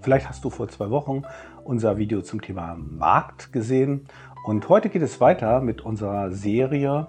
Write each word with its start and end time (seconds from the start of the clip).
Vielleicht 0.00 0.28
hast 0.28 0.44
du 0.44 0.50
vor 0.50 0.68
zwei 0.68 0.90
Wochen 0.90 1.22
unser 1.64 1.98
Video 1.98 2.22
zum 2.22 2.40
Thema 2.40 2.76
Markt 2.78 3.52
gesehen. 3.52 4.06
Und 4.44 4.68
heute 4.68 4.88
geht 4.88 5.02
es 5.02 5.20
weiter 5.20 5.60
mit 5.60 5.82
unserer 5.82 6.30
Serie. 6.30 7.08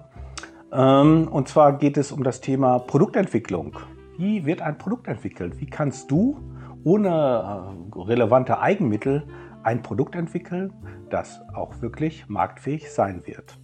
Ähm, 0.72 1.28
und 1.28 1.48
zwar 1.48 1.78
geht 1.78 1.96
es 1.96 2.12
um 2.12 2.22
das 2.22 2.40
Thema 2.40 2.78
Produktentwicklung. 2.78 3.78
Wie 4.18 4.44
wird 4.44 4.60
ein 4.60 4.76
Produkt 4.76 5.08
entwickelt? 5.08 5.58
Wie 5.60 5.66
kannst 5.66 6.10
du 6.10 6.38
ohne 6.84 7.08
äh, 7.08 7.98
relevante 7.98 8.60
Eigenmittel 8.60 9.26
ein 9.62 9.82
Produkt 9.82 10.14
entwickeln, 10.14 10.72
das 11.08 11.40
auch 11.54 11.80
wirklich 11.80 12.28
marktfähig 12.28 12.90
sein 12.90 13.22
wird? 13.26 13.61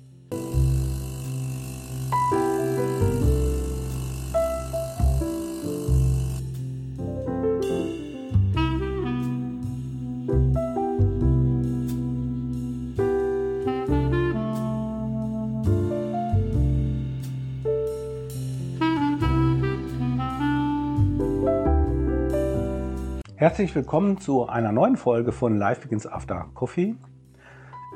Herzlich 23.39 23.73
willkommen 23.77 24.19
zu 24.19 24.49
einer 24.49 24.73
neuen 24.73 24.97
Folge 24.97 25.31
von 25.31 25.57
Life 25.57 25.83
Begins 25.83 26.09
After 26.09 26.49
Coffee. 26.55 26.97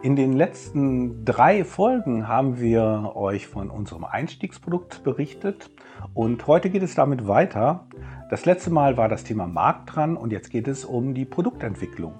In 0.00 0.14
den 0.14 0.34
letzten 0.34 1.24
drei 1.24 1.64
Folgen 1.64 2.28
haben 2.28 2.60
wir 2.60 3.16
euch 3.16 3.48
von 3.48 3.68
unserem 3.68 4.04
Einstiegsprodukt 4.04 5.02
berichtet 5.02 5.72
und 6.14 6.46
heute 6.46 6.70
geht 6.70 6.84
es 6.84 6.94
damit 6.94 7.26
weiter. 7.26 7.88
Das 8.30 8.44
letzte 8.44 8.70
Mal 8.70 8.96
war 8.96 9.08
das 9.08 9.24
Thema 9.24 9.48
Markt 9.48 9.96
dran 9.96 10.16
und 10.16 10.30
jetzt 10.30 10.48
geht 10.48 10.68
es 10.68 10.84
um 10.84 11.12
die 11.12 11.24
Produktentwicklung. 11.24 12.14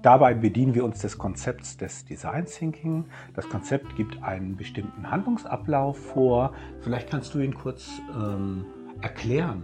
Dabei 0.00 0.32
bedienen 0.32 0.74
wir 0.74 0.86
uns 0.86 1.00
des 1.00 1.18
Konzepts 1.18 1.76
des 1.76 2.06
Design 2.06 2.46
Thinking. 2.46 3.04
Das 3.34 3.46
Konzept 3.50 3.96
gibt 3.96 4.22
einen 4.22 4.56
bestimmten 4.56 5.10
Handlungsablauf 5.10 5.98
vor. 5.98 6.54
Vielleicht 6.80 7.10
kannst 7.10 7.34
du 7.34 7.40
ihn 7.40 7.52
kurz 7.52 8.00
ähm, 8.18 8.64
erklären. 9.02 9.62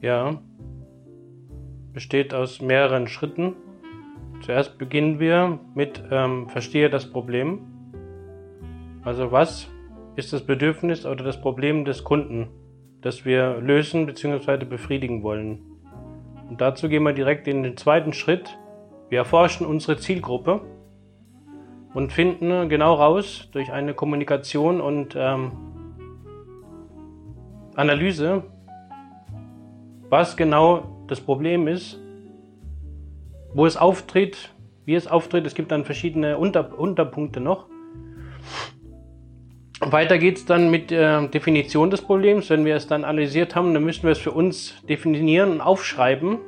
Ja, 0.00 0.38
besteht 1.96 2.34
aus 2.34 2.60
mehreren 2.60 3.08
Schritten. 3.08 3.54
Zuerst 4.42 4.76
beginnen 4.76 5.18
wir 5.18 5.58
mit 5.74 6.04
ähm, 6.10 6.46
Verstehe 6.50 6.90
das 6.90 7.10
Problem. 7.10 7.60
Also 9.02 9.32
was 9.32 9.70
ist 10.14 10.34
das 10.34 10.42
Bedürfnis 10.42 11.06
oder 11.06 11.24
das 11.24 11.40
Problem 11.40 11.86
des 11.86 12.04
Kunden, 12.04 12.48
das 13.00 13.24
wir 13.24 13.62
lösen 13.62 14.04
bzw. 14.04 14.66
befriedigen 14.66 15.22
wollen. 15.22 15.62
Und 16.50 16.60
dazu 16.60 16.90
gehen 16.90 17.02
wir 17.02 17.14
direkt 17.14 17.48
in 17.48 17.62
den 17.62 17.78
zweiten 17.78 18.12
Schritt. 18.12 18.58
Wir 19.08 19.20
erforschen 19.20 19.66
unsere 19.66 19.96
Zielgruppe 19.96 20.60
und 21.94 22.12
finden 22.12 22.68
genau 22.68 22.92
raus 22.92 23.48
durch 23.52 23.72
eine 23.72 23.94
Kommunikation 23.94 24.82
und 24.82 25.16
ähm, 25.18 25.52
Analyse, 27.74 28.42
was 30.10 30.36
genau 30.36 30.95
das 31.08 31.20
Problem 31.20 31.68
ist, 31.68 31.98
wo 33.54 33.66
es 33.66 33.76
auftritt, 33.76 34.54
wie 34.84 34.94
es 34.94 35.06
auftritt. 35.06 35.46
Es 35.46 35.54
gibt 35.54 35.70
dann 35.70 35.84
verschiedene 35.84 36.38
Unter 36.38 36.78
Unterpunkte 36.78 37.40
noch. 37.40 37.66
Weiter 39.80 40.18
geht 40.18 40.38
es 40.38 40.46
dann 40.46 40.70
mit 40.70 40.90
der 40.90 41.28
Definition 41.28 41.90
des 41.90 42.00
Problems. 42.00 42.48
Wenn 42.48 42.64
wir 42.64 42.76
es 42.76 42.86
dann 42.86 43.04
analysiert 43.04 43.54
haben, 43.54 43.74
dann 43.74 43.84
müssen 43.84 44.04
wir 44.04 44.12
es 44.12 44.18
für 44.18 44.30
uns 44.30 44.74
definieren 44.88 45.50
und 45.52 45.60
aufschreiben. 45.60 46.38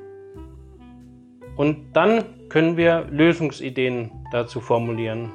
Und 1.57 1.93
dann 1.93 2.25
können 2.49 2.77
wir 2.77 3.07
Lösungsideen 3.11 4.11
dazu 4.33 4.61
formulieren. 4.61 5.31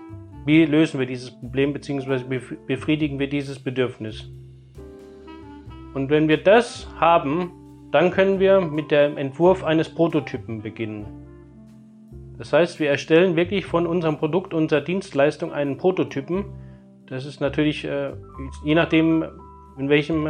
Wie 0.46 0.66
lösen 0.66 1.00
wir 1.00 1.06
dieses 1.06 1.32
Problem 1.32 1.74
bzw. 1.74 2.40
befriedigen 2.68 3.20
wir 3.20 3.30
dieses 3.30 3.60
Bedürfnis? 3.60 4.30
Und 5.94 6.10
wenn 6.10 6.28
wir 6.28 6.38
das 6.38 6.88
haben, 7.00 7.52
dann 7.94 8.10
können 8.10 8.40
wir 8.40 8.60
mit 8.60 8.90
dem 8.90 9.20
Entwurf 9.20 9.64
eines 9.64 9.88
Prototypen 9.88 10.64
beginnen. 10.64 11.06
Das 12.40 12.52
heißt, 12.52 12.80
wir 12.80 12.90
erstellen 12.90 13.36
wirklich 13.36 13.68
von 13.68 13.86
unserem 13.86 14.18
Produkt, 14.18 14.56
unserer 14.56 14.82
Dienstleistung 14.82 15.54
einen 15.54 15.78
Prototypen. 15.78 16.46
Das 17.06 17.28
ist 17.28 17.40
natürlich, 17.40 17.86
äh, 17.86 18.14
je 18.66 18.74
nachdem, 18.74 19.24
in, 19.78 19.90
welchem, 19.90 20.26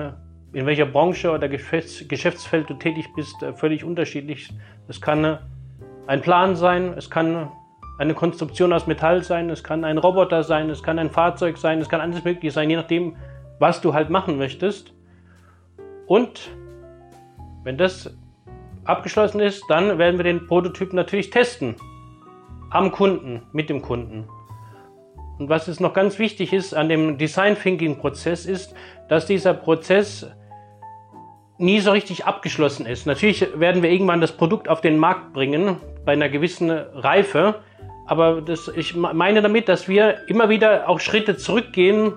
in 0.51 0.65
welcher 0.65 0.85
Branche 0.85 1.31
oder 1.31 1.47
Geschäftsfeld 1.47 2.69
du 2.69 2.73
tätig 2.73 3.05
bist, 3.15 3.41
äh, 3.41 3.53
völlig 3.53 3.85
unterschiedlich. 3.85 4.49
Es 4.89 4.99
kann 4.99 5.39
ein 6.05 6.19
Plan 6.21 6.57
sein, 6.57 6.93
es 6.97 7.09
kann 7.09 7.49
eine 7.97 8.13
Konstruktion 8.13 8.73
aus 8.73 8.87
Metall 8.87 9.23
sein, 9.23 9.49
es 9.49 9.63
kann 9.63 9.85
ein 9.85 9.97
Roboter 9.97 10.43
sein, 10.43 10.69
es 10.69 10.83
kann 10.83 10.99
ein 10.99 11.09
Fahrzeug 11.09 11.57
sein, 11.57 11.79
es 11.79 11.87
kann 11.87 12.01
alles 12.01 12.25
möglich 12.25 12.51
sein, 12.51 12.69
je 12.69 12.75
nachdem, 12.75 13.15
was 13.59 13.79
du 13.79 13.93
halt 13.93 14.09
machen 14.09 14.37
möchtest. 14.37 14.93
Und 16.07 16.51
wenn 17.63 17.77
das 17.77 18.15
abgeschlossen 18.85 19.39
ist, 19.39 19.63
dann 19.69 19.97
werden 19.97 20.17
wir 20.17 20.23
den 20.23 20.47
Prototyp 20.47 20.93
natürlich 20.93 21.29
testen. 21.29 21.75
Am 22.69 22.91
Kunden, 22.91 23.43
mit 23.51 23.69
dem 23.69 23.81
Kunden. 23.81 24.27
Und 25.39 25.49
was 25.49 25.67
es 25.67 25.79
noch 25.79 25.93
ganz 25.93 26.19
wichtig 26.19 26.53
ist 26.53 26.73
an 26.73 26.89
dem 26.89 27.17
Design 27.17 27.55
Thinking 27.55 27.97
Prozess 27.97 28.45
ist, 28.45 28.75
dass 29.09 29.25
dieser 29.25 29.53
Prozess 29.53 30.27
nie 31.57 31.79
so 31.79 31.91
richtig 31.91 32.25
abgeschlossen 32.25 32.85
ist. 32.85 33.05
Natürlich 33.05 33.47
werden 33.59 33.83
wir 33.83 33.91
irgendwann 33.91 34.21
das 34.21 34.31
Produkt 34.31 34.67
auf 34.67 34.81
den 34.81 34.97
Markt 34.97 35.33
bringen, 35.33 35.77
bei 36.05 36.13
einer 36.13 36.29
gewissen 36.29 36.69
Reife. 36.69 37.55
Aber 38.05 38.41
das, 38.41 38.71
ich 38.75 38.95
meine 38.95 39.41
damit, 39.41 39.69
dass 39.69 39.87
wir 39.87 40.27
immer 40.27 40.49
wieder 40.49 40.89
auch 40.89 40.99
Schritte 40.99 41.37
zurückgehen, 41.37 42.13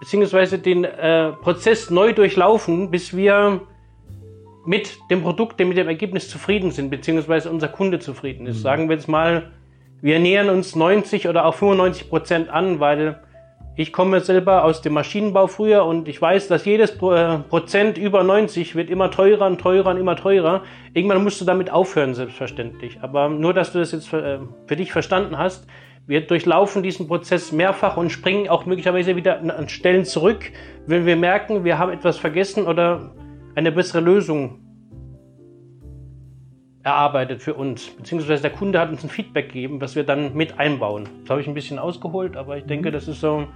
beziehungsweise 0.00 0.58
den 0.58 0.84
äh, 0.84 1.32
Prozess 1.32 1.90
neu 1.90 2.12
durchlaufen, 2.12 2.90
bis 2.90 3.16
wir 3.16 3.62
mit 4.70 5.00
dem 5.10 5.22
Produkt, 5.22 5.58
mit 5.58 5.76
dem 5.76 5.88
Ergebnis 5.88 6.28
zufrieden 6.28 6.70
sind, 6.70 6.90
beziehungsweise 6.90 7.50
unser 7.50 7.66
Kunde 7.66 7.98
zufrieden 7.98 8.46
ist. 8.46 8.58
Mhm. 8.58 8.62
Sagen 8.62 8.88
wir 8.88 8.94
jetzt 8.94 9.08
mal, 9.08 9.50
wir 10.00 10.20
nähern 10.20 10.48
uns 10.48 10.76
90 10.76 11.26
oder 11.26 11.44
auch 11.44 11.56
95 11.56 12.08
Prozent 12.08 12.48
an, 12.48 12.78
weil 12.78 13.18
ich 13.74 13.92
komme 13.92 14.20
selber 14.20 14.62
aus 14.62 14.80
dem 14.80 14.92
Maschinenbau 14.92 15.48
früher 15.48 15.84
und 15.84 16.06
ich 16.06 16.22
weiß, 16.22 16.46
dass 16.46 16.64
jedes 16.66 16.90
äh, 16.92 17.38
Prozent 17.48 17.98
über 17.98 18.22
90 18.22 18.76
wird 18.76 18.90
immer 18.90 19.10
teurer 19.10 19.46
und 19.46 19.60
teurer 19.60 19.90
und 19.90 19.96
immer 19.96 20.14
teurer. 20.14 20.62
Irgendwann 20.94 21.24
musst 21.24 21.40
du 21.40 21.44
damit 21.44 21.72
aufhören, 21.72 22.14
selbstverständlich. 22.14 22.98
Aber 23.02 23.28
nur, 23.28 23.52
dass 23.52 23.72
du 23.72 23.80
das 23.80 23.90
jetzt 23.90 24.08
für, 24.08 24.24
äh, 24.24 24.38
für 24.66 24.76
dich 24.76 24.92
verstanden 24.92 25.36
hast, 25.36 25.66
wir 26.06 26.20
durchlaufen 26.20 26.84
diesen 26.84 27.08
Prozess 27.08 27.50
mehrfach 27.50 27.96
und 27.96 28.10
springen 28.10 28.48
auch 28.48 28.66
möglicherweise 28.66 29.16
wieder 29.16 29.40
an 29.40 29.68
Stellen 29.68 30.04
zurück, 30.04 30.52
wenn 30.86 31.06
wir 31.06 31.16
merken, 31.16 31.64
wir 31.64 31.76
haben 31.76 31.90
etwas 31.90 32.18
vergessen 32.18 32.68
oder 32.68 33.10
eine 33.54 33.72
bessere 33.72 34.00
Lösung 34.00 34.60
erarbeitet 36.82 37.42
für 37.42 37.54
uns. 37.54 37.88
Beziehungsweise 37.90 38.42
der 38.42 38.52
Kunde 38.52 38.80
hat 38.80 38.90
uns 38.90 39.04
ein 39.04 39.10
Feedback 39.10 39.48
gegeben, 39.48 39.80
was 39.80 39.96
wir 39.96 40.04
dann 40.04 40.34
mit 40.34 40.58
einbauen. 40.58 41.08
Das 41.22 41.30
habe 41.30 41.40
ich 41.40 41.48
ein 41.48 41.54
bisschen 41.54 41.78
ausgeholt, 41.78 42.36
aber 42.36 42.56
ich 42.56 42.64
denke, 42.64 42.88
mhm. 42.88 42.92
das 42.92 43.08
ist 43.08 43.20
so 43.20 43.46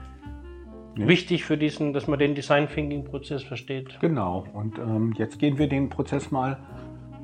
ja. 0.96 1.08
wichtig 1.08 1.44
für 1.44 1.56
diesen, 1.56 1.92
dass 1.92 2.06
man 2.06 2.18
den 2.18 2.34
Design 2.34 2.68
Thinking 2.68 3.04
Prozess 3.04 3.42
versteht. 3.42 3.98
Genau. 4.00 4.44
Und 4.52 4.78
ähm, 4.78 5.14
jetzt 5.16 5.38
gehen 5.38 5.58
wir 5.58 5.68
den 5.68 5.88
Prozess 5.88 6.30
mal 6.30 6.58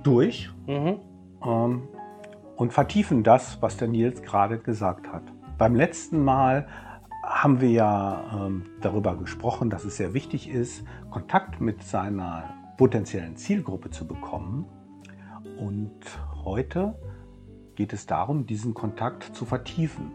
durch 0.03 0.51
mhm. 0.67 0.97
ähm, 1.45 1.89
und 2.57 2.73
vertiefen 2.73 3.23
das, 3.23 3.61
was 3.61 3.77
der 3.77 3.89
Nils 3.89 4.23
gerade 4.23 4.59
gesagt 4.59 5.09
hat. 5.13 5.23
Beim 5.59 5.75
letzten 5.75 6.25
Mal 6.25 6.67
haben 7.23 7.61
wir 7.61 7.71
ja 7.71 8.47
ähm, 8.47 8.65
darüber 8.81 9.17
gesprochen, 9.17 9.69
dass 9.69 9.85
es 9.85 9.99
sehr 9.99 10.15
wichtig 10.15 10.49
ist, 10.49 10.85
Kontakt 11.11 11.61
mit 11.61 11.83
seiner 11.83 12.60
potenziellen 12.81 13.37
Zielgruppe 13.37 13.91
zu 13.91 14.07
bekommen. 14.07 14.65
Und 15.59 16.01
heute 16.47 16.99
geht 17.75 17.93
es 17.93 18.07
darum, 18.07 18.47
diesen 18.47 18.73
Kontakt 18.73 19.37
zu 19.37 19.45
vertiefen. 19.45 20.11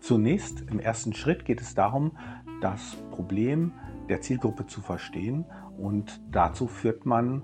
Zunächst 0.00 0.62
im 0.62 0.80
ersten 0.80 1.12
Schritt 1.12 1.44
geht 1.44 1.60
es 1.60 1.76
darum, 1.76 2.18
das 2.60 2.96
Problem 3.12 3.74
der 4.08 4.20
Zielgruppe 4.20 4.66
zu 4.66 4.80
verstehen 4.80 5.44
und 5.78 6.20
dazu 6.32 6.66
führt 6.66 7.06
man 7.06 7.42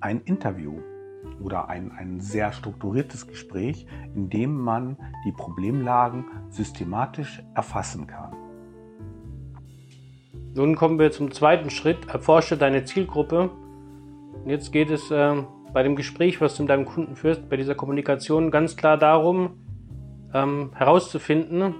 ein 0.00 0.22
Interview 0.22 0.80
oder 1.38 1.68
ein, 1.68 1.92
ein 1.92 2.20
sehr 2.20 2.52
strukturiertes 2.52 3.26
Gespräch, 3.26 3.86
in 4.14 4.30
dem 4.30 4.58
man 4.58 4.96
die 5.26 5.32
Problemlagen 5.32 6.24
systematisch 6.48 7.42
erfassen 7.54 8.06
kann. 8.06 8.47
Nun 10.54 10.76
kommen 10.76 10.98
wir 10.98 11.10
zum 11.10 11.30
zweiten 11.30 11.70
Schritt. 11.70 12.08
Erforsche 12.08 12.56
deine 12.56 12.84
Zielgruppe. 12.84 13.50
Und 14.44 14.50
jetzt 14.50 14.72
geht 14.72 14.90
es 14.90 15.10
äh, 15.10 15.42
bei 15.72 15.82
dem 15.82 15.96
Gespräch, 15.96 16.40
was 16.40 16.56
du 16.56 16.62
mit 16.62 16.70
deinem 16.70 16.86
Kunden 16.86 17.16
führst, 17.16 17.48
bei 17.48 17.56
dieser 17.56 17.74
Kommunikation 17.74 18.50
ganz 18.50 18.76
klar 18.76 18.96
darum, 18.96 19.58
ähm, 20.34 20.70
herauszufinden, 20.74 21.74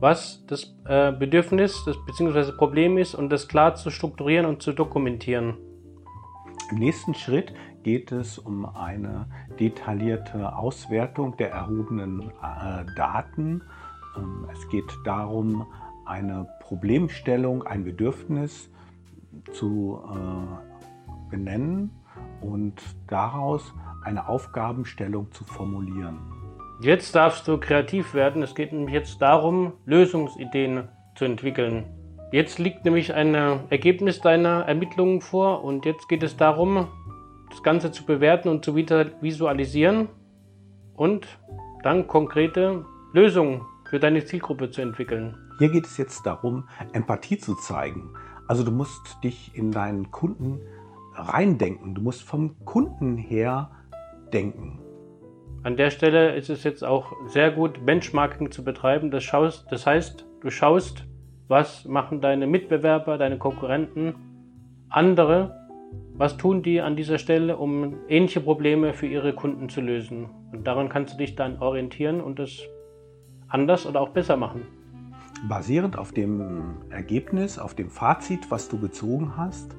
was 0.00 0.44
das 0.46 0.76
äh, 0.86 1.12
Bedürfnis 1.12 1.82
das, 1.84 1.96
bzw. 2.06 2.52
Problem 2.52 2.98
ist 2.98 3.14
und 3.14 3.30
das 3.30 3.48
klar 3.48 3.74
zu 3.74 3.90
strukturieren 3.90 4.46
und 4.46 4.62
zu 4.62 4.72
dokumentieren. 4.72 5.56
Im 6.70 6.78
nächsten 6.78 7.14
Schritt 7.14 7.52
geht 7.82 8.12
es 8.12 8.38
um 8.38 8.64
eine 8.64 9.26
detaillierte 9.60 10.56
Auswertung 10.56 11.36
der 11.36 11.50
erhobenen 11.50 12.30
äh, 12.42 12.84
Daten. 12.96 13.62
Ähm, 14.16 14.48
es 14.52 14.68
geht 14.68 14.90
darum, 15.04 15.66
eine 16.06 16.48
Problemstellung, 16.60 17.62
ein 17.64 17.84
Bedürfnis 17.84 18.70
zu 19.52 20.00
äh, 20.10 21.30
benennen 21.30 21.90
und 22.40 22.80
daraus 23.06 23.72
eine 24.02 24.28
Aufgabenstellung 24.28 25.32
zu 25.32 25.44
formulieren. 25.44 26.18
Jetzt 26.80 27.14
darfst 27.14 27.48
du 27.48 27.58
kreativ 27.58 28.14
werden. 28.14 28.42
Es 28.42 28.54
geht 28.54 28.72
nämlich 28.72 28.94
jetzt 28.94 29.22
darum, 29.22 29.72
Lösungsideen 29.86 30.88
zu 31.14 31.24
entwickeln. 31.24 31.84
Jetzt 32.32 32.58
liegt 32.58 32.84
nämlich 32.84 33.14
ein 33.14 33.34
Ergebnis 33.34 34.20
deiner 34.20 34.62
Ermittlungen 34.66 35.20
vor 35.20 35.62
und 35.62 35.86
jetzt 35.86 36.08
geht 36.08 36.22
es 36.24 36.36
darum, 36.36 36.88
das 37.48 37.62
Ganze 37.62 37.92
zu 37.92 38.04
bewerten 38.04 38.48
und 38.48 38.64
zu 38.64 38.74
visualisieren 38.74 40.08
und 40.96 41.28
dann 41.84 42.08
konkrete 42.08 42.84
Lösungen 43.12 43.62
für 43.88 44.00
deine 44.00 44.24
Zielgruppe 44.24 44.70
zu 44.70 44.82
entwickeln. 44.82 45.43
Hier 45.58 45.68
geht 45.68 45.86
es 45.86 45.96
jetzt 45.96 46.26
darum, 46.26 46.68
Empathie 46.92 47.38
zu 47.38 47.54
zeigen. 47.54 48.10
Also 48.48 48.64
du 48.64 48.72
musst 48.72 49.22
dich 49.22 49.52
in 49.54 49.70
deinen 49.70 50.10
Kunden 50.10 50.60
reindenken. 51.14 51.94
Du 51.94 52.02
musst 52.02 52.22
vom 52.22 52.56
Kunden 52.64 53.16
her 53.16 53.70
denken. 54.32 54.80
An 55.62 55.76
der 55.76 55.90
Stelle 55.90 56.34
ist 56.34 56.50
es 56.50 56.64
jetzt 56.64 56.84
auch 56.84 57.12
sehr 57.26 57.50
gut, 57.52 57.86
Benchmarking 57.86 58.50
zu 58.50 58.64
betreiben. 58.64 59.10
Das, 59.10 59.22
schaust, 59.22 59.70
das 59.70 59.86
heißt, 59.86 60.26
du 60.40 60.50
schaust, 60.50 61.06
was 61.48 61.84
machen 61.84 62.20
deine 62.20 62.46
Mitbewerber, 62.46 63.16
deine 63.16 63.38
Konkurrenten, 63.38 64.14
andere, 64.88 65.54
was 66.14 66.36
tun 66.36 66.62
die 66.62 66.80
an 66.80 66.96
dieser 66.96 67.18
Stelle, 67.18 67.56
um 67.56 67.94
ähnliche 68.08 68.40
Probleme 68.40 68.92
für 68.92 69.06
ihre 69.06 69.34
Kunden 69.34 69.68
zu 69.68 69.80
lösen. 69.80 70.28
Und 70.52 70.66
daran 70.66 70.88
kannst 70.88 71.14
du 71.14 71.18
dich 71.18 71.36
dann 71.36 71.60
orientieren 71.60 72.20
und 72.20 72.40
es 72.40 72.62
anders 73.48 73.86
oder 73.86 74.00
auch 74.00 74.10
besser 74.10 74.36
machen. 74.36 74.66
Basierend 75.48 75.98
auf 75.98 76.12
dem 76.12 76.76
Ergebnis, 76.90 77.58
auf 77.58 77.74
dem 77.74 77.90
Fazit, 77.90 78.50
was 78.50 78.68
du 78.68 78.78
gezogen 78.78 79.36
hast, 79.36 79.76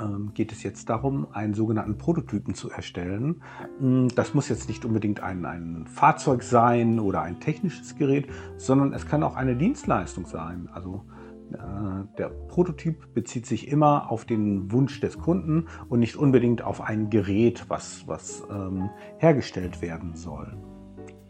ähm, 0.00 0.32
geht 0.34 0.50
es 0.50 0.62
jetzt 0.62 0.88
darum, 0.88 1.28
einen 1.32 1.54
sogenannten 1.54 1.98
Prototypen 1.98 2.54
zu 2.54 2.70
erstellen. 2.70 3.42
Hm, 3.78 4.08
das 4.16 4.34
muss 4.34 4.48
jetzt 4.48 4.68
nicht 4.68 4.84
unbedingt 4.84 5.20
ein, 5.20 5.44
ein 5.44 5.86
Fahrzeug 5.86 6.42
sein 6.42 6.98
oder 6.98 7.22
ein 7.22 7.38
technisches 7.38 7.96
Gerät, 7.96 8.26
sondern 8.56 8.92
es 8.92 9.06
kann 9.06 9.22
auch 9.22 9.36
eine 9.36 9.54
Dienstleistung 9.54 10.26
sein. 10.26 10.68
Also 10.72 11.04
äh, 11.52 12.16
der 12.18 12.28
Prototyp 12.28 13.14
bezieht 13.14 13.46
sich 13.46 13.68
immer 13.68 14.10
auf 14.10 14.24
den 14.24 14.72
Wunsch 14.72 15.00
des 15.00 15.18
Kunden 15.18 15.68
und 15.88 16.00
nicht 16.00 16.16
unbedingt 16.16 16.62
auf 16.62 16.80
ein 16.80 17.10
Gerät, 17.10 17.66
was, 17.68 18.08
was 18.08 18.42
ähm, 18.50 18.90
hergestellt 19.18 19.80
werden 19.80 20.16
soll. 20.16 20.56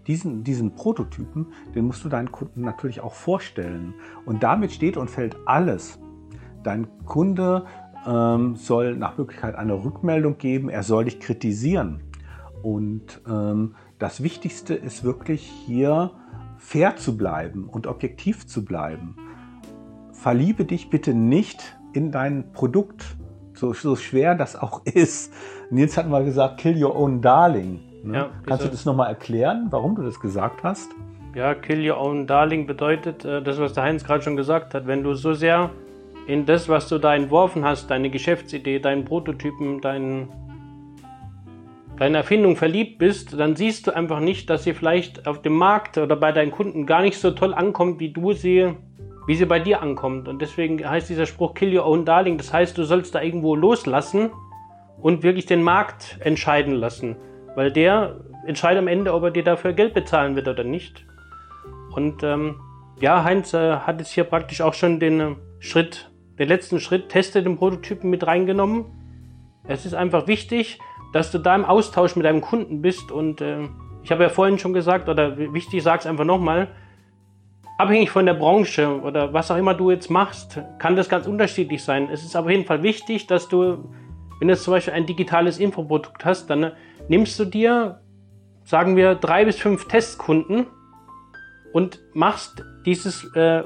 Diesen, 0.07 0.45
diesen 0.45 0.75
Prototypen, 0.75 1.47
den 1.75 1.87
musst 1.87 2.05
du 2.05 2.09
deinen 2.09 2.31
Kunden 2.31 2.61
natürlich 2.61 3.01
auch 3.01 3.15
vorstellen. 3.15 3.95
Und 4.27 4.43
damit 4.43 4.73
steht 4.73 4.97
und 4.97 5.11
fällt 5.11 5.37
alles. 5.47 5.99
Dein 6.63 6.87
Kunde 7.05 7.65
ähm, 8.07 8.57
soll 8.57 8.97
nach 8.97 9.17
Möglichkeit 9.17 9.55
eine 9.55 9.85
Rückmeldung 9.85 10.39
geben, 10.39 10.69
er 10.69 10.83
soll 10.83 11.05
dich 11.05 11.21
kritisieren. 11.21 12.01
Und 12.63 13.21
ähm, 13.29 13.75
das 13.99 14.23
Wichtigste 14.23 14.75
ist 14.75 15.05
wirklich 15.05 15.43
hier 15.43 16.13
fair 16.59 16.97
zu 16.97 17.17
bleiben 17.17 17.69
und 17.69 17.87
objektiv 17.87 18.47
zu 18.47 18.65
bleiben. 18.65 19.17
Verliebe 20.13 20.65
dich 20.65 20.91
bitte 20.91 21.15
nicht 21.15 21.77
in 21.93 22.11
dein 22.11 22.53
Produkt, 22.53 23.17
so, 23.55 23.73
so 23.73 23.97
schwer 23.97 24.35
das 24.35 24.57
auch 24.57 24.83
ist. 24.85 25.33
Nils 25.71 25.97
hat 25.97 26.09
mal 26.09 26.25
gesagt, 26.25 26.59
kill 26.59 26.83
your 26.83 26.97
own 26.97 27.21
darling. 27.21 27.81
Ne? 28.05 28.17
Ja, 28.19 28.31
Kannst 28.47 28.65
du 28.65 28.69
das 28.69 28.85
nochmal 28.85 29.09
erklären, 29.09 29.69
warum 29.71 29.95
du 29.95 30.03
das 30.03 30.21
gesagt 30.21 30.63
hast? 30.63 30.91
Ja, 31.35 31.55
kill 31.55 31.91
your 31.91 31.99
own 31.99 32.27
darling 32.27 32.67
bedeutet, 32.67 33.25
äh, 33.25 33.43
das, 33.43 33.59
was 33.59 33.73
der 33.73 33.85
Heinz 33.85 34.05
gerade 34.05 34.23
schon 34.23 34.37
gesagt 34.37 34.75
hat, 34.75 34.87
wenn 34.87 35.03
du 35.03 35.15
so 35.15 35.33
sehr 35.35 35.71
in 36.27 36.47
das, 36.47 36.69
was 36.69 36.89
du 36.89 36.99
da 36.99 37.15
entworfen 37.15 37.65
hast, 37.65 37.91
deine 37.91 38.11
Geschäftsidee, 38.11 38.79
deinen 38.79 39.05
Prototypen, 39.05 39.81
dein, 39.81 40.29
deine 41.97 42.19
Erfindung 42.19 42.57
verliebt 42.57 42.99
bist, 42.99 43.39
dann 43.39 43.57
siehst 43.57 43.87
du 43.87 43.97
einfach 43.97 44.21
nicht, 44.21 44.49
dass 44.49 44.65
sie 44.65 44.75
vielleicht 44.75 45.27
auf 45.27 45.43
dem 45.43 45.55
Markt 45.55 45.99
oder 45.99 46.17
bei 46.17 46.33
deinen 46.33 46.51
Kunden 46.51 46.87
gar 46.87 47.03
nicht 47.03 47.19
so 47.19 47.31
toll 47.31 47.53
ankommt, 47.53 48.01
wie 48.01 48.11
du 48.11 48.33
sie, 48.33 48.75
wie 49.27 49.35
sie 49.35 49.47
bei 49.47 49.59
dir 49.59 49.83
ankommt. 49.83 50.29
Und 50.29 50.41
deswegen 50.41 50.89
heißt 50.89 51.09
dieser 51.09 51.27
Spruch 51.27 51.55
Kill 51.55 51.77
Your 51.77 51.87
Own 51.87 52.05
Darling. 52.05 52.39
Das 52.39 52.53
heißt, 52.53 52.79
du 52.79 52.85
sollst 52.85 53.15
da 53.15 53.21
irgendwo 53.21 53.55
loslassen 53.55 54.31
und 55.01 55.23
wirklich 55.23 55.47
den 55.47 55.63
Markt 55.63 56.19
entscheiden 56.21 56.75
lassen. 56.75 57.17
Weil 57.55 57.71
der 57.71 58.21
entscheidet 58.47 58.81
am 58.81 58.89
Ende, 58.89 59.15
ob 59.15 59.23
er 59.23 59.31
dir 59.31 59.45
dafür 59.45 59.73
Geld 59.73 59.95
bezahlen 59.95 60.37
wird 60.37 60.49
oder 60.49 60.65
nicht. 60.65 61.05
Und 61.95 62.23
ähm, 62.23 62.57
ja, 63.01 63.25
Heinz 63.25 63.55
äh, 63.55 63.77
hat 63.77 63.99
jetzt 63.99 64.13
hier 64.13 64.25
praktisch 64.25 64.61
auch 64.61 64.75
schon 64.75 65.01
den 65.01 65.21
äh, 65.21 65.35
Schritt, 65.61 66.11
den 66.39 66.49
letzten 66.49 66.81
Schritt, 66.81 67.09
teste 67.09 67.43
den 67.43 67.57
Prototypen 67.57 68.11
mit 68.11 68.27
reingenommen. 68.27 68.87
Es 69.67 69.87
ist 69.87 69.95
einfach 69.95 70.27
wichtig, 70.27 70.79
dass 71.13 71.31
du 71.31 71.39
da 71.39 71.55
im 71.55 71.65
Austausch 71.65 72.17
mit 72.17 72.27
deinem 72.27 72.41
Kunden 72.41 72.83
bist. 72.83 73.11
Und 73.11 73.41
äh, 73.41 73.69
ich 74.03 74.11
habe 74.11 74.25
ja 74.25 74.29
vorhin 74.29 74.59
schon 74.59 74.73
gesagt, 74.73 75.09
oder 75.09 75.39
wichtig, 75.39 75.83
sage 75.83 76.01
es 76.01 76.07
einfach 76.07 76.25
nochmal, 76.25 76.69
abhängig 77.79 78.11
von 78.11 78.27
der 78.27 78.35
Branche 78.35 79.01
oder 79.01 79.33
was 79.33 79.51
auch 79.51 79.57
immer 79.57 79.75
du 79.75 79.91
jetzt 79.91 80.11
machst, 80.11 80.61
kann 80.79 80.97
das 80.97 81.09
ganz 81.09 81.27
unterschiedlich 81.27 81.83
sein. 81.83 82.09
Es 82.11 82.25
ist 82.25 82.37
auf 82.37 82.49
jeden 82.49 82.65
Fall 82.65 82.83
wichtig, 82.83 83.27
dass 83.27 83.49
du, 83.49 83.89
wenn 84.39 84.49
du 84.49 84.57
zum 84.57 84.73
Beispiel 84.73 84.95
ein 84.95 85.07
digitales 85.07 85.59
Infoprodukt 85.59 86.25
hast, 86.25 86.49
dann 86.51 86.73
nimmst 87.09 87.39
du 87.39 87.45
dir, 87.45 88.01
sagen 88.65 88.97
wir, 88.97 89.15
drei 89.15 89.45
bis 89.45 89.57
fünf 89.57 89.89
Testkunden 89.89 90.67
und 91.73 92.01
machst 92.15 92.65
dieses 92.87 93.25
äh, 93.35 93.65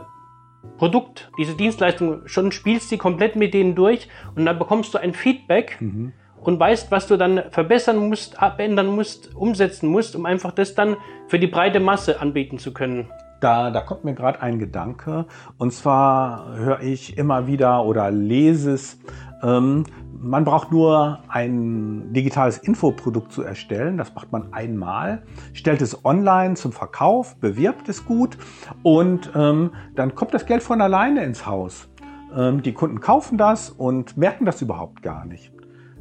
Produkt, 0.77 1.31
diese 1.39 1.55
Dienstleistung 1.55 2.27
schon, 2.27 2.53
spielst 2.53 2.91
die 2.91 2.99
komplett 2.99 3.37
mit 3.37 3.55
denen 3.55 3.75
durch 3.75 4.09
und 4.35 4.45
dann 4.47 4.59
bekommst 4.59 4.95
du 4.95 4.99
ein 4.99 5.15
Feedback 5.15 5.77
mhm. 5.81 6.13
und 6.41 6.59
weißt, 6.59 6.91
was 6.91 7.07
du 7.07 7.17
dann 7.17 7.43
verbessern 7.51 8.09
musst, 8.09 8.41
abändern 8.43 8.89
musst, 8.89 9.35
umsetzen 9.35 9.89
musst, 9.89 10.17
um 10.17 10.27
einfach 10.27 10.53
das 10.53 10.75
dann 10.75 10.97
für 11.27 11.39
die 11.39 11.47
breite 11.47 11.81
Masse 11.81 12.21
anbieten 12.21 12.59
zu 12.59 12.73
können. 12.73 13.09
Da, 13.41 13.71
da 13.71 13.81
kommt 13.81 14.05
mir 14.05 14.15
gerade 14.15 14.43
ein 14.43 14.59
Gedanke. 14.59 15.27
Und 15.59 15.73
zwar 15.73 16.57
höre 16.57 16.81
ich 16.81 17.17
immer 17.17 17.47
wieder 17.47 17.85
oder 17.85 18.11
lese 18.11 18.73
es, 18.73 18.99
man 19.43 20.45
braucht 20.45 20.73
nur 20.73 21.21
ein 21.29 22.13
digitales 22.13 22.59
Infoprodukt 22.59 23.33
zu 23.33 23.43
erstellen. 23.43 23.97
Das 23.99 24.15
macht 24.15 24.33
man 24.33 24.53
einmal, 24.53 25.23
stellt 25.53 25.81
es 25.81 26.05
online 26.05 26.55
zum 26.55 26.73
Verkauf, 26.73 27.37
bewirbt 27.37 27.89
es 27.89 28.05
gut 28.05 28.37
und 28.83 29.31
ähm, 29.35 29.71
dann 29.95 30.15
kommt 30.15 30.35
das 30.35 30.47
Geld 30.47 30.63
von 30.63 30.81
alleine 30.81 31.25
ins 31.25 31.47
Haus. 31.47 31.89
Ähm, 32.37 32.63
die 32.63 32.73
Kunden 32.73 33.01
kaufen 33.01 33.39
das 33.39 33.71
und 33.71 34.17
merken 34.17 34.45
das 34.45 34.61
überhaupt 34.61 35.03
gar 35.03 35.25
nicht. 35.25 35.53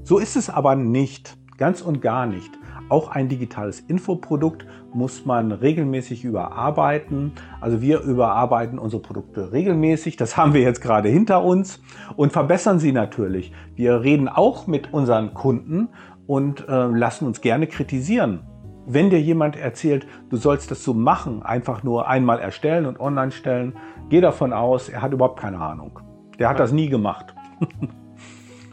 So 0.04 0.18
ist 0.18 0.36
es 0.36 0.50
aber 0.50 0.76
nicht, 0.76 1.38
ganz 1.58 1.82
und 1.82 2.02
gar 2.02 2.26
nicht. 2.26 2.52
Auch 2.90 3.10
ein 3.10 3.28
digitales 3.28 3.82
Infoprodukt 3.82 4.66
muss 4.94 5.26
man 5.26 5.52
regelmäßig 5.52 6.24
überarbeiten. 6.24 7.34
Also 7.60 7.82
wir 7.82 8.02
überarbeiten 8.02 8.80
unsere 8.80 9.02
Produkte 9.02 9.52
regelmäßig. 9.52 10.16
Das 10.16 10.38
haben 10.38 10.54
wir 10.54 10.62
jetzt 10.62 10.82
gerade 10.82 11.10
hinter 11.10 11.44
uns 11.44 11.82
und 12.16 12.32
verbessern 12.32 12.80
sie 12.80 12.94
natürlich. 12.94 13.52
Wir 13.76 14.02
reden 14.04 14.30
auch 14.30 14.68
mit 14.68 14.94
unseren 14.94 15.34
Kunden 15.34 15.90
und 16.28 16.68
äh, 16.68 16.86
lassen 16.86 17.26
uns 17.26 17.42
gerne 17.42 17.68
kritisieren. 17.68 18.42
Wenn 18.86 19.10
dir 19.10 19.20
jemand 19.20 19.58
erzählt, 19.58 20.08
du 20.30 20.38
sollst 20.38 20.72
das 20.72 20.82
so 20.82 20.94
machen, 20.94 21.44
einfach 21.44 21.84
nur 21.84 22.08
einmal 22.08 22.40
erstellen 22.40 22.86
und 22.86 23.02
online 23.02 23.32
stellen, 23.32 23.74
geh 24.10 24.22
davon 24.22 24.54
aus, 24.54 24.88
er 24.88 25.02
hat 25.02 25.12
überhaupt 25.12 25.42
keine 25.42 25.60
Ahnung. 25.60 26.00
Der 26.40 26.48
hat 26.48 26.60
das 26.60 26.72
nie 26.72 26.88
gemacht. 26.88 27.36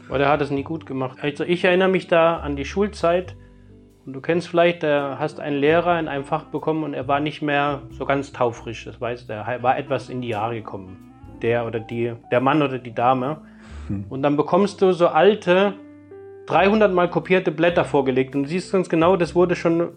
Oder 0.09 0.25
er 0.25 0.29
hat 0.29 0.41
es 0.41 0.51
nie 0.51 0.63
gut 0.63 0.85
gemacht. 0.85 1.17
Also 1.21 1.43
ich 1.43 1.63
erinnere 1.63 1.89
mich 1.89 2.07
da 2.07 2.37
an 2.37 2.55
die 2.55 2.65
Schulzeit 2.65 3.35
und 4.05 4.13
du 4.13 4.21
kennst 4.21 4.47
vielleicht, 4.47 4.83
du 4.83 5.19
hast 5.19 5.39
einen 5.39 5.57
Lehrer 5.57 5.99
in 5.99 6.07
einem 6.07 6.25
Fach 6.25 6.45
bekommen 6.45 6.83
und 6.83 6.93
er 6.93 7.07
war 7.07 7.19
nicht 7.19 7.41
mehr 7.41 7.81
so 7.89 8.05
ganz 8.05 8.31
taufrisch. 8.31 8.85
Das 8.85 8.99
heißt, 9.01 9.29
er 9.29 9.63
war 9.63 9.77
etwas 9.77 10.09
in 10.09 10.21
die 10.21 10.27
Jahre 10.27 10.55
gekommen. 10.55 11.13
Der 11.41 11.65
oder 11.65 11.79
die, 11.79 12.13
der 12.31 12.39
Mann 12.39 12.61
oder 12.61 12.77
die 12.77 12.93
Dame. 12.93 13.41
Hm. 13.87 14.05
Und 14.09 14.21
dann 14.21 14.37
bekommst 14.37 14.81
du 14.81 14.91
so 14.91 15.07
alte, 15.07 15.73
300 16.45 16.93
mal 16.93 17.09
kopierte 17.09 17.51
Blätter 17.51 17.83
vorgelegt 17.83 18.35
und 18.35 18.43
du 18.43 18.49
siehst 18.49 18.71
ganz 18.71 18.89
genau, 18.89 19.15
das 19.15 19.33
wurde 19.33 19.55
schon 19.55 19.93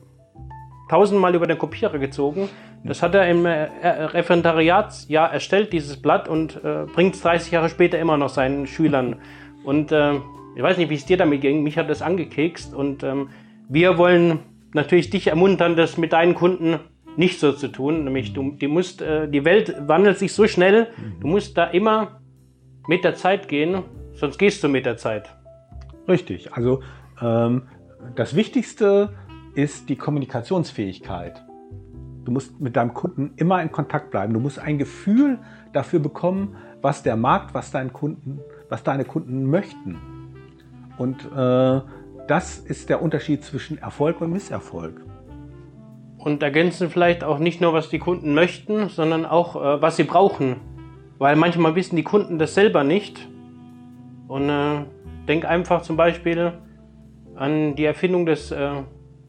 tausendmal 0.88 1.34
über 1.34 1.46
den 1.46 1.58
Kopierer 1.58 1.98
gezogen. 1.98 2.48
Das 2.84 3.02
hat 3.02 3.14
er 3.14 3.28
im 3.28 3.44
äh, 3.44 3.68
Referendariatsjahr 3.82 5.32
erstellt, 5.32 5.72
dieses 5.72 6.00
Blatt, 6.00 6.28
und 6.28 6.62
äh, 6.64 6.86
bringt 6.92 7.14
es 7.14 7.22
30 7.22 7.52
Jahre 7.52 7.68
später 7.68 7.98
immer 7.98 8.16
noch 8.16 8.30
seinen 8.30 8.66
Schülern. 8.66 9.16
Und 9.68 9.92
äh, 9.92 10.14
ich 10.56 10.62
weiß 10.62 10.78
nicht, 10.78 10.88
wie 10.88 10.94
es 10.94 11.04
dir 11.04 11.18
damit 11.18 11.42
ging. 11.42 11.62
Mich 11.62 11.76
hat 11.76 11.90
das 11.90 12.00
angekekst 12.00 12.72
und 12.72 13.02
ähm, 13.02 13.28
wir 13.68 13.98
wollen 13.98 14.38
natürlich 14.72 15.10
dich 15.10 15.26
ermuntern, 15.26 15.76
das 15.76 15.98
mit 15.98 16.14
deinen 16.14 16.34
Kunden 16.34 16.80
nicht 17.16 17.38
so 17.38 17.52
zu 17.52 17.68
tun. 17.68 18.04
Nämlich, 18.04 18.32
du, 18.32 18.52
die, 18.52 18.66
musst, 18.66 19.02
äh, 19.02 19.28
die 19.28 19.44
Welt 19.44 19.76
wandelt 19.86 20.16
sich 20.16 20.32
so 20.32 20.46
schnell, 20.46 20.86
du 21.20 21.26
musst 21.26 21.58
da 21.58 21.64
immer 21.64 22.22
mit 22.86 23.04
der 23.04 23.14
Zeit 23.14 23.46
gehen, 23.48 23.82
sonst 24.14 24.38
gehst 24.38 24.64
du 24.64 24.70
mit 24.70 24.86
der 24.86 24.96
Zeit. 24.96 25.28
Richtig. 26.08 26.50
Also 26.54 26.80
ähm, 27.20 27.64
das 28.16 28.34
Wichtigste 28.34 29.10
ist 29.54 29.90
die 29.90 29.96
Kommunikationsfähigkeit. 29.96 31.44
Du 32.24 32.32
musst 32.32 32.58
mit 32.58 32.74
deinem 32.74 32.94
Kunden 32.94 33.32
immer 33.36 33.60
in 33.60 33.70
Kontakt 33.70 34.12
bleiben. 34.12 34.32
Du 34.32 34.40
musst 34.40 34.58
ein 34.58 34.78
Gefühl 34.78 35.38
dafür 35.74 36.00
bekommen, 36.00 36.56
was 36.80 37.02
der 37.02 37.16
Markt, 37.16 37.52
was, 37.52 37.70
dein 37.70 37.92
Kunden, 37.92 38.40
was 38.68 38.82
deine 38.82 39.04
Kunden 39.04 39.50
möchten. 39.50 39.98
Und 40.98 41.24
äh, 41.34 41.80
das 42.26 42.58
ist 42.58 42.88
der 42.88 43.00
Unterschied 43.02 43.42
zwischen 43.44 43.78
Erfolg 43.78 44.20
und 44.20 44.32
Misserfolg. 44.32 45.00
Und 46.18 46.42
ergänzen 46.42 46.90
vielleicht 46.90 47.24
auch 47.24 47.38
nicht 47.38 47.60
nur, 47.60 47.72
was 47.72 47.88
die 47.88 47.98
Kunden 47.98 48.34
möchten, 48.34 48.88
sondern 48.88 49.24
auch, 49.24 49.56
äh, 49.56 49.80
was 49.80 49.96
sie 49.96 50.04
brauchen. 50.04 50.56
Weil 51.18 51.36
manchmal 51.36 51.74
wissen 51.74 51.96
die 51.96 52.02
Kunden 52.02 52.38
das 52.38 52.54
selber 52.54 52.84
nicht. 52.84 53.28
Und 54.26 54.50
äh, 54.50 54.84
denk 55.26 55.44
einfach 55.44 55.82
zum 55.82 55.96
Beispiel 55.96 56.52
an 57.36 57.76
die 57.76 57.84
Erfindung 57.84 58.26
des 58.26 58.50
äh, 58.50 58.70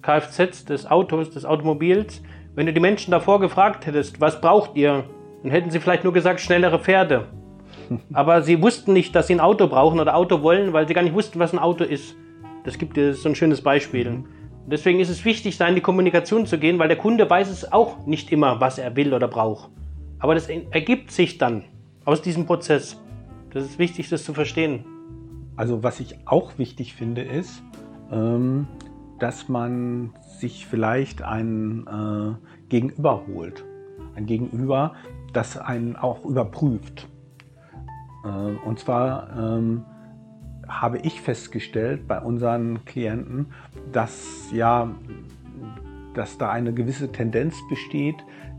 Kfz, 0.01 0.65
des 0.65 0.89
Autos, 0.89 1.29
des 1.29 1.45
Automobils. 1.45 2.21
Wenn 2.55 2.65
du 2.65 2.73
die 2.73 2.79
Menschen 2.79 3.11
davor 3.11 3.39
gefragt 3.39 3.85
hättest, 3.85 4.19
was 4.19 4.41
braucht 4.41 4.75
ihr, 4.75 5.05
dann 5.43 5.51
hätten 5.51 5.71
sie 5.71 5.79
vielleicht 5.79 6.03
nur 6.03 6.13
gesagt, 6.13 6.41
schnellere 6.41 6.79
Pferde. 6.79 7.27
Aber 8.13 8.41
sie 8.41 8.61
wussten 8.61 8.93
nicht, 8.93 9.15
dass 9.15 9.27
sie 9.27 9.33
ein 9.33 9.39
Auto 9.39 9.67
brauchen 9.67 9.99
oder 9.99 10.15
Auto 10.15 10.41
wollen, 10.41 10.73
weil 10.73 10.87
sie 10.87 10.93
gar 10.93 11.01
nicht 11.01 11.13
wussten, 11.15 11.39
was 11.39 11.53
ein 11.53 11.59
Auto 11.59 11.83
ist. 11.83 12.15
Das 12.63 12.77
gibt 12.77 12.97
dir 12.97 13.13
so 13.13 13.29
ein 13.29 13.35
schönes 13.35 13.61
Beispiel. 13.61 14.09
Mhm. 14.09 14.25
Deswegen 14.67 14.99
ist 14.99 15.09
es 15.09 15.25
wichtig, 15.25 15.57
da 15.57 15.67
in 15.67 15.75
die 15.75 15.81
Kommunikation 15.81 16.45
zu 16.45 16.59
gehen, 16.59 16.77
weil 16.77 16.87
der 16.87 16.97
Kunde 16.97 17.27
weiß 17.27 17.49
es 17.49 17.71
auch 17.71 18.05
nicht 18.05 18.31
immer, 18.31 18.61
was 18.61 18.77
er 18.77 18.95
will 18.95 19.13
oder 19.13 19.27
braucht. 19.27 19.71
Aber 20.19 20.35
das 20.35 20.47
ergibt 20.47 21.11
sich 21.11 21.37
dann 21.37 21.63
aus 22.05 22.21
diesem 22.21 22.45
Prozess. 22.45 23.01
Das 23.51 23.63
ist 23.63 23.79
wichtig, 23.79 24.09
das 24.09 24.23
zu 24.23 24.33
verstehen. 24.33 24.85
Also 25.55 25.81
was 25.81 25.99
ich 25.99 26.15
auch 26.25 26.57
wichtig 26.57 26.93
finde, 26.93 27.23
ist, 27.23 27.63
ähm, 28.11 28.67
dass 29.17 29.49
man 29.49 30.13
sich 30.39 30.67
vielleicht 30.67 31.21
ein 31.21 31.87
äh, 31.87 32.67
Gegenüber 32.69 33.23
holt. 33.27 33.65
Ein 34.15 34.25
Gegenüber, 34.25 34.93
das 35.33 35.57
einen 35.57 35.95
auch 35.95 36.25
überprüft. 36.25 37.07
Äh, 38.23 38.27
und 38.65 38.79
zwar 38.79 39.29
ähm, 39.37 39.85
habe 40.67 40.99
ich 40.99 41.21
festgestellt 41.21 42.07
bei 42.07 42.19
unseren 42.19 42.85
Klienten, 42.85 43.47
dass 43.91 44.49
ja, 44.51 44.91
dass 46.13 46.37
da 46.37 46.51
eine 46.51 46.73
gewisse 46.73 47.11
Tendenz 47.11 47.55
besteht, 47.69 48.17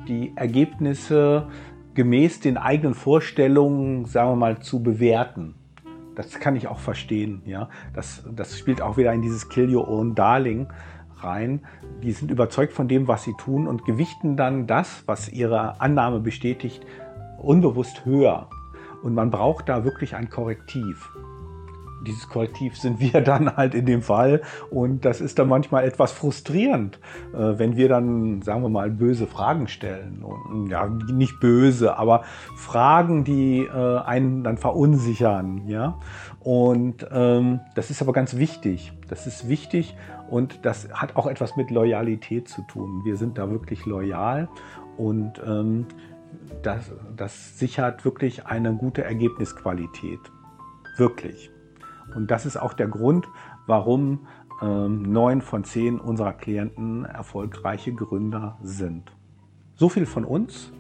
die 0.09 0.33
Ergebnisse 0.37 1.49
gemäß 1.95 2.41
den 2.41 2.57
eigenen 2.57 2.95
Vorstellungen, 2.95 4.07
sagen 4.07 4.31
wir 4.31 4.37
mal, 4.37 4.61
zu 4.61 4.83
bewerten. 4.83 5.55
Das 6.15 6.39
kann 6.41 6.57
ich 6.57 6.69
auch 6.69 6.79
verstehen. 6.79 7.43
Ja? 7.45 7.69
Das, 7.95 8.25
das 8.35 8.59
spielt 8.59 8.83
auch 8.83 8.97
wieder 8.97 9.13
in 9.13 9.23
dieses 9.23 9.49
Kill 9.49 9.75
Your 9.75 9.89
Own 9.89 10.15
Darling 10.15 10.69
rein. 11.23 11.61
Die 12.03 12.13
sind 12.13 12.31
überzeugt 12.31 12.73
von 12.73 12.89
dem, 12.89 13.09
was 13.09 13.25
sie 13.25 13.35
tun 13.39 13.67
und 13.67 13.85
gewichten 13.85 14.37
dann 14.37 14.67
das, 14.67 15.05
was 15.07 15.29
ihre 15.29 15.81
Annahme 15.81 16.21
bestätigt, 16.21 16.85
unbewusst 17.39 18.05
höher. 18.05 18.49
Und 19.03 19.15
man 19.15 19.31
braucht 19.31 19.69
da 19.69 19.85
wirklich 19.85 20.15
ein 20.15 20.29
Korrektiv 20.31 21.11
dieses 22.07 22.29
Korrektiv 22.29 22.77
sind 22.77 23.01
wir 23.01 23.21
dann 23.21 23.57
halt 23.57 23.75
in 23.75 23.87
dem 23.87 24.03
Fall. 24.03 24.43
Und 24.71 25.05
das 25.05 25.21
ist 25.21 25.39
dann 25.39 25.49
manchmal 25.49 25.85
etwas 25.85 26.13
frustrierend, 26.13 26.99
äh, 27.33 27.59
wenn 27.59 27.77
wir 27.77 27.89
dann, 27.89 28.43
sagen 28.43 28.63
wir 28.63 28.69
mal, 28.69 28.91
böse 28.91 29.27
Fragen 29.27 29.69
stellen. 29.69 30.25
Ja, 30.69 30.87
nicht 30.87 31.41
böse, 31.41 31.97
aber 31.97 32.23
Fragen, 32.57 33.25
die 33.25 33.61
äh, 33.61 33.99
einen 33.99 34.43
dann 34.45 34.57
verunsichern. 34.57 35.67
Ja? 35.67 35.99
Und 36.41 37.07
ähm, 37.13 37.61
das 37.75 37.91
ist 37.91 38.03
aber 38.03 38.13
ganz 38.13 38.37
wichtig. 38.37 38.93
Das 39.09 39.27
ist 39.27 39.49
wichtig 39.49 39.97
und 40.31 40.65
das 40.65 40.89
hat 40.93 41.17
auch 41.17 41.27
etwas 41.27 41.57
mit 41.57 41.71
Loyalität 41.71 42.49
zu 42.49 42.63
tun. 42.63 43.03
Wir 43.05 43.17
sind 43.17 43.37
da 43.37 43.51
wirklich 43.51 43.85
loyal 43.85 44.49
und 44.97 45.43
ähm, 45.45 45.87
das, 46.63 46.93
das 47.17 47.59
sichert 47.59 48.05
wirklich 48.05 48.47
eine 48.47 48.75
gute 48.75 49.05
Ergebnisqualität. 49.05 50.21
Wirklich. 50.97 51.51
Und 52.15 52.31
das 52.31 52.47
ist 52.47 52.57
auch 52.57 52.73
der 52.73 52.89
Grund, 52.89 53.29
warum 53.67 54.27
ähm, 54.61 55.03
neun 55.03 55.41
von 55.41 55.65
zehn 55.65 55.99
unserer 55.99 56.33
Klienten 56.33 57.05
erfolgreiche 57.05 57.93
Gründer 57.95 58.59
sind. 58.63 59.13
So 59.75 59.89
viel 59.89 60.07
von 60.07 60.25
uns 60.25 60.73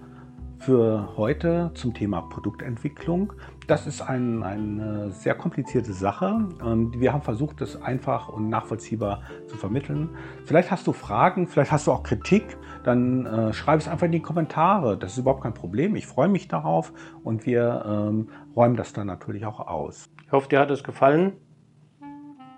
für 0.61 1.17
heute 1.17 1.71
zum 1.73 1.95
Thema 1.95 2.21
Produktentwicklung. 2.21 3.33
Das 3.67 3.87
ist 3.87 4.02
ein, 4.02 4.43
eine 4.43 5.11
sehr 5.11 5.35
komplizierte 5.35 5.95
Sache 5.95 6.49
und 6.62 7.00
wir 7.00 7.14
haben 7.14 7.23
versucht, 7.23 7.62
das 7.62 7.81
einfach 7.81 8.29
und 8.29 8.50
nachvollziehbar 8.50 9.23
zu 9.47 9.57
vermitteln. 9.57 10.11
Vielleicht 10.45 10.71
hast 10.71 10.87
du 10.87 10.93
Fragen, 10.93 11.47
vielleicht 11.47 11.73
hast 11.73 11.87
du 11.87 11.93
auch 11.93 12.02
Kritik, 12.02 12.59
dann 12.85 13.25
äh, 13.25 13.52
schreib 13.55 13.81
es 13.81 13.88
einfach 13.88 14.05
in 14.05 14.12
die 14.12 14.21
Kommentare. 14.21 14.99
Das 14.99 15.12
ist 15.12 15.19
überhaupt 15.19 15.43
kein 15.43 15.55
Problem. 15.55 15.97
Ich 15.97 16.07
freue 16.07 16.29
mich 16.29 16.47
darauf 16.47 16.93
und 17.25 17.47
wir 17.47 17.83
ähm, 17.87 18.29
räumen 18.55 18.76
das 18.76 18.93
dann 18.93 19.07
natürlich 19.07 19.47
auch 19.47 19.61
aus. 19.61 20.11
Ich 20.26 20.33
hoffe, 20.33 20.49
dir 20.50 20.61
hat 20.61 20.71
es 20.71 20.85
gefallen. 20.85 21.33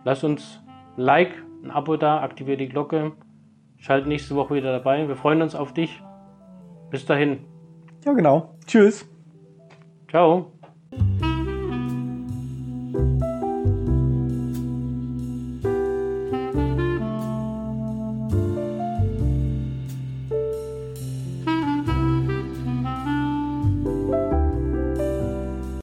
Lass 0.05 0.25
uns 0.25 0.61
ein 0.97 1.03
Like, 1.03 1.45
ein 1.63 1.71
Abo 1.71 1.97
da, 1.97 2.21
aktiviere 2.21 2.57
die 2.57 2.69
Glocke. 2.69 3.13
Schalt 3.77 4.09
nächste 4.09 4.35
Woche 4.35 4.55
wieder 4.55 4.73
dabei. 4.73 5.07
Wir 5.07 5.17
freuen 5.17 5.41
uns 5.41 5.55
auf 5.55 5.73
dich. 5.73 6.03
Bis 6.91 7.07
dahin. 7.07 7.52
Ja, 8.05 8.13
genau. 8.13 8.55
Tschüss. 8.67 9.05
Ciao. 10.11 10.52